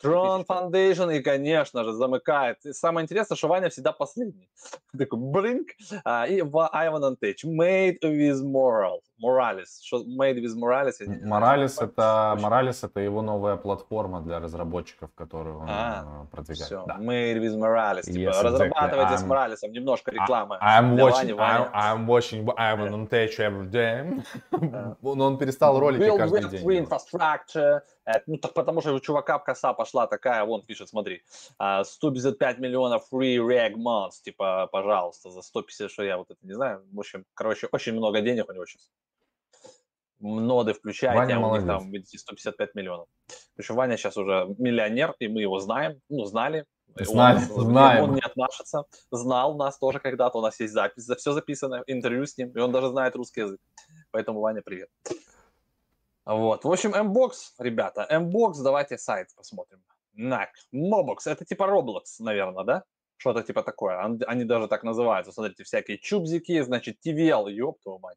[0.00, 2.64] Трон Foundation и, конечно же, замыкает.
[2.64, 4.48] И самое интересное, что Ваня всегда последний.
[4.98, 5.68] Такой бринк.
[6.04, 7.44] А, и Ivan Antech.
[7.44, 9.00] Made with Moral.
[9.18, 9.80] Morales.
[9.82, 11.00] Что Made with Morales?
[11.24, 16.66] Morales это, Morales это его новая платформа для разработчиков, которую он а, э, продвигает.
[16.66, 16.84] Все.
[16.86, 16.96] Да.
[16.98, 18.02] Made with Morales.
[18.02, 19.18] Типа, yes, разрабатывайте exactly.
[19.18, 19.68] с Morales.
[19.68, 20.58] Немножко рекламы.
[20.62, 24.22] I'm watching, I'm, I'm watching Ivan Antech every day.
[25.02, 26.86] Но он перестал ролики каждый день.
[26.86, 27.82] infrastructure.
[28.26, 31.22] Ну, так потому что у чувака коса пошла такая, вон пишет, смотри,
[31.58, 36.52] 155 а, миллионов free reg months, типа, пожалуйста, за 150, что я вот это не
[36.52, 36.84] знаю.
[36.92, 38.90] В общем, короче, очень много денег у него сейчас.
[40.18, 41.64] Ноды включайте, Ваня а у молодец.
[41.64, 43.08] них там, видите, 155 миллионов.
[43.54, 46.64] Причем Ваня сейчас уже миллионер, и мы его знаем, ну, знали,
[46.98, 48.04] Знали, он, знаем.
[48.04, 48.84] Он не отмашется.
[49.10, 50.38] Знал нас тоже когда-то.
[50.38, 52.50] У нас есть запись, за все записано, интервью с ним.
[52.50, 53.60] И он даже знает русский язык.
[54.12, 54.88] Поэтому, Ваня, привет.
[56.24, 56.64] Вот.
[56.64, 58.06] В общем, Mbox, ребята.
[58.10, 59.82] Mbox, давайте сайт посмотрим.
[60.16, 60.48] NAC.
[60.74, 61.26] Mobox.
[61.26, 62.84] Это типа Roblox, наверное, да?
[63.18, 64.02] Что-то типа такое.
[64.26, 65.32] Они даже так называются.
[65.32, 68.16] Смотрите, всякие чубзики, значит, TVL, ёб твою мать.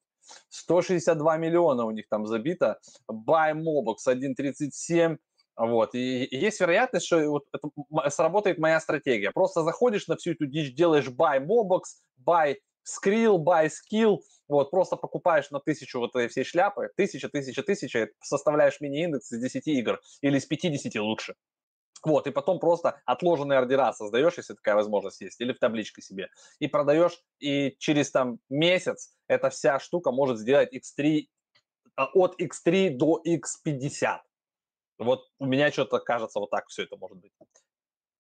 [0.50, 2.80] 162 миллиона у них там забито.
[3.10, 5.18] Buy Mobox 1.37.
[5.58, 5.94] Вот.
[5.94, 7.70] И, есть вероятность, что вот это
[8.10, 9.32] сработает моя стратегия.
[9.32, 11.82] Просто заходишь на всю эту дичь, делаешь buy Mobox,
[12.26, 12.56] buy
[12.90, 18.10] Skrill, buy Skill, вот, просто покупаешь на тысячу вот этой всей шляпы, тысяча, тысяча, тысяча,
[18.22, 21.36] составляешь мини-индекс из 10 игр или из 50 лучше.
[22.04, 26.30] Вот, и потом просто отложенные ордера создаешь, если такая возможность есть, или в табличке себе,
[26.60, 31.28] и продаешь, и через там месяц эта вся штука может сделать X3,
[31.96, 34.20] а, от X3 до X50.
[35.00, 37.32] Вот у меня что-то кажется, вот так все это может быть.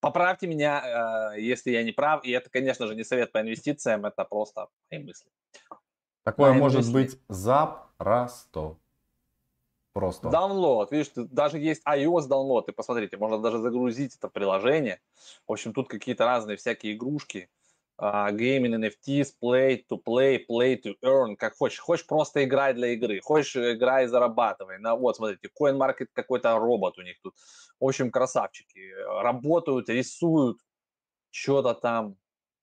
[0.01, 4.05] Поправьте меня, э, если я не прав, и это, конечно же, не совет по инвестициям,
[4.05, 5.29] это просто мои мысли.
[6.23, 6.93] Такое мои может мысли.
[6.93, 8.77] быть запросто.
[9.93, 10.29] Просто.
[10.29, 10.87] Download.
[10.91, 12.65] Видишь, даже есть iOS download.
[12.67, 15.01] И посмотрите, можно даже загрузить это приложение.
[15.47, 17.49] В общем, тут какие-то разные всякие игрушки.
[18.01, 21.79] Uh, gaming, NFTs, play to play, play to earn, как хочешь.
[21.79, 24.79] Хочешь просто играть для игры, хочешь играй и зарабатывай.
[24.79, 27.35] На, вот, смотрите, CoinMarket какой-то робот у них тут.
[27.77, 28.79] В общем, красавчики.
[29.21, 30.59] Работают, рисуют,
[31.29, 32.15] что-то там.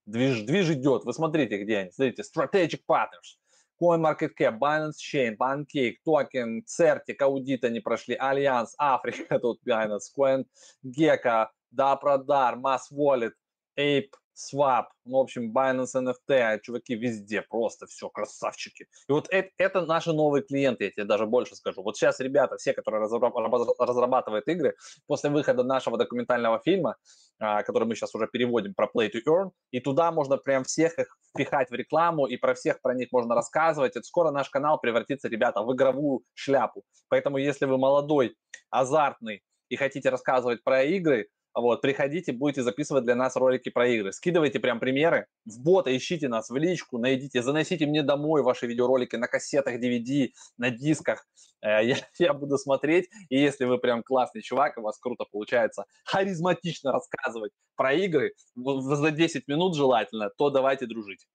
[0.07, 1.05] Движ, движ идет.
[1.05, 1.91] Вы смотрите, где они.
[1.91, 3.37] Смотрите, Strategic Partners.
[3.81, 12.57] CoinMarketCap, Binance Chain, Pancake, Token, CertiK, аудит они прошли, Альянс, Африка, тут Binance, CoinGecko, DappRadar,
[12.57, 13.33] Math Wallet,
[13.79, 18.87] ApeSwap, ну, в общем, Binance NFT, чуваки везде просто все, красавчики.
[19.09, 21.83] И вот это, это наши новые клиенты, я тебе даже больше скажу.
[21.83, 26.97] Вот сейчас ребята, все, которые разрабатывают игры, после выхода нашего документального фильма, а,
[27.39, 31.07] который мы сейчас уже переводим про Play to Earn, и туда можно прям всех их
[31.31, 33.97] впихать в рекламу, и про всех про них можно рассказывать.
[33.97, 36.83] Это скоро наш канал превратится, ребята, в игровую шляпу.
[37.09, 38.37] Поэтому если вы молодой,
[38.71, 44.13] азартный и хотите рассказывать про игры, вот, приходите, будете записывать для нас ролики про игры.
[44.13, 49.17] Скидывайте прям примеры, в бота ищите нас, в личку, найдите, заносите мне домой ваши видеоролики
[49.17, 50.29] на кассетах, DVD,
[50.59, 51.27] на дисках.
[51.63, 55.87] Э, я, я буду смотреть, и если вы прям классный чувак, у вас круто получается
[56.05, 61.27] харизматично рассказывать про игры, за 10 минут желательно, то давайте дружить.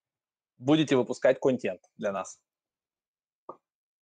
[0.59, 2.37] Будете выпускать контент для нас.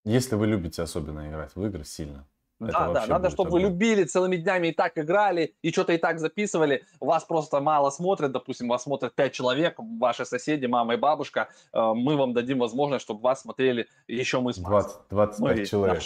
[0.03, 2.27] Если вы любите особенно играть в игры сильно,
[2.59, 6.19] да, да, надо, чтобы вы любили, целыми днями и так играли, и что-то и так
[6.19, 6.83] записывали.
[6.99, 11.49] Вас просто мало смотрят, допустим, вас смотрят 5 человек, ваши соседи, мама и бабушка.
[11.73, 16.01] Э, мы вам дадим возможность, чтобы вас смотрели еще мы с 20, 25 мы, человек.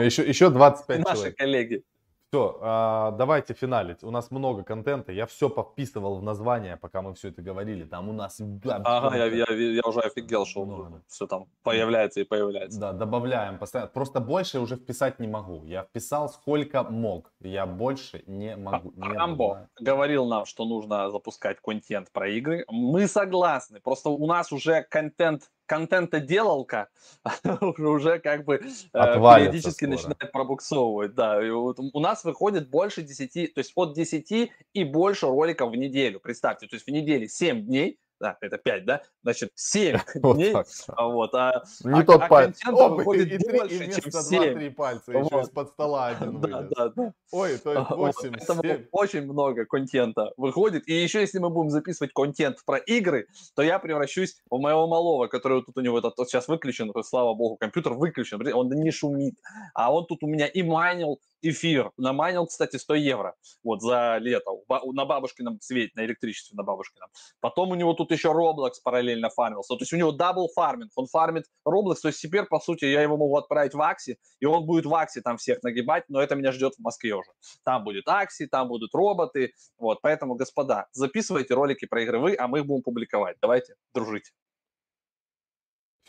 [0.00, 1.36] Еще, еще 25 Наши человек.
[1.36, 1.84] коллеги.
[2.32, 4.04] Все, а, давайте финалить.
[4.04, 5.10] У нас много контента.
[5.10, 7.82] Я все подписывал в название, пока мы все это говорили.
[7.82, 8.40] Там у нас...
[8.64, 11.02] Ага, я, я, я уже офигел, что много.
[11.08, 12.78] все там появляется и появляется.
[12.78, 13.90] Да, добавляем постоянно.
[13.90, 15.64] Просто больше уже вписать не могу.
[15.64, 17.32] Я вписал сколько мог.
[17.40, 18.92] Я больше не могу.
[18.94, 22.64] Не Рамбо говорил нам, что нужно запускать контент про игры.
[22.68, 23.80] Мы согласны.
[23.80, 26.88] Просто у нас уже контент контента-делалка
[27.78, 28.60] уже как бы э,
[28.92, 29.90] периодически скоро.
[29.90, 31.14] начинает пробуксовывать.
[31.14, 35.70] Да, и вот у нас выходит больше 10, то есть от 10 и больше роликов
[35.70, 36.18] в неделю.
[36.18, 40.52] Представьте, то есть в неделе 7 дней да, это 5, да, значит, 7 вот дней,
[40.52, 40.66] так.
[40.98, 42.58] вот, а, не а, тот а палец.
[42.58, 44.42] контента Оп, выходит и, больше, и чем 7.
[44.42, 45.26] 2-3 пальца, вот.
[45.26, 47.12] еще из-под стола один да, да, да.
[47.32, 48.86] Ой, то есть 8, вот, 7.
[48.92, 53.78] очень много контента выходит, и еще если мы будем записывать контент про игры, то я
[53.78, 57.94] превращусь в моего малого, который тут у него этот, вот сейчас выключен, слава богу, компьютер
[57.94, 59.34] выключен, он не шумит,
[59.74, 61.90] а он тут у меня и майнил, эфир.
[61.96, 64.50] Намайнил, кстати, 100 евро вот за лето
[64.92, 67.08] на бабушкином свете, на электричестве на бабушкином.
[67.40, 69.74] Потом у него тут еще Roblox параллельно фармился.
[69.74, 70.90] То есть у него double farming.
[70.96, 71.96] Он фармит Roblox.
[72.02, 74.94] То есть теперь, по сути, я его могу отправить в Axie, и он будет в
[74.94, 77.30] Axie там всех нагибать, но это меня ждет в Москве уже.
[77.64, 79.52] Там будет Axie, там будут роботы.
[79.78, 83.36] Вот, поэтому, господа, записывайте ролики про игры вы, а мы их будем публиковать.
[83.40, 84.32] Давайте дружить.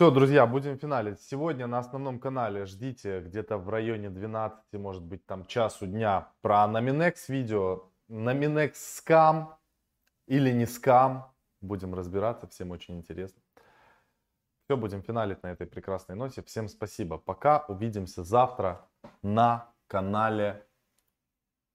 [0.01, 1.21] Все, друзья, будем финалить.
[1.21, 6.65] Сегодня на основном канале ждите где-то в районе 12, может быть там часу дня про
[6.67, 7.83] Nominex видео.
[8.09, 9.59] Nominex скам
[10.25, 11.31] или не скам.
[11.61, 13.43] Будем разбираться, всем очень интересно.
[14.65, 16.41] Все, будем финалить на этой прекрасной ноте.
[16.41, 17.19] Всем спасибо.
[17.19, 18.89] Пока, увидимся завтра
[19.21, 20.65] на канале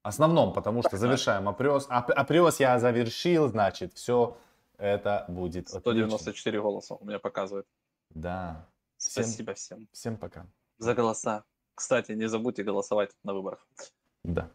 [0.03, 1.87] основном, потому что завершаем опрес.
[1.89, 4.37] Опрес я завершил, значит, все
[4.79, 6.61] это будет 194 отлично.
[6.61, 7.69] голоса у меня показывает.
[8.17, 8.67] Да.
[8.97, 9.89] Всем, Спасибо всем.
[9.93, 10.47] Всем пока.
[10.79, 11.45] За голоса.
[11.75, 13.69] Кстати, не забудьте голосовать на выборах.
[14.23, 14.51] Да.